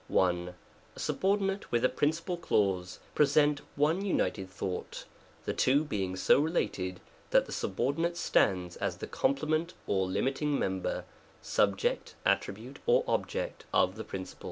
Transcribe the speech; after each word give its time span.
1. 0.07 0.55
A 0.95 0.99
subordinate 0.99 1.71
with 1.71 1.85
a 1.85 1.89
principal 1.89 2.35
clause, 2.35 2.97
present 3.13 3.61
one 3.75 4.03
united 4.03 4.49
thought, 4.49 5.05
the 5.45 5.53
two 5.53 5.83
being 5.83 6.15
so 6.15 6.39
related 6.39 6.99
that 7.29 7.45
the 7.45 7.51
subordinate 7.51 8.17
stands 8.17 8.75
as 8.77 8.97
the 8.97 9.05
complement 9.05 9.75
or 9.85 10.07
limiting 10.07 10.57
mem 10.57 10.81
ber 10.81 11.05
(subject, 11.43 12.15
attribute, 12.25 12.79
or 12.87 13.03
object) 13.07 13.65
of 13.71 13.95
the 13.95 14.03
principal. 14.03 14.39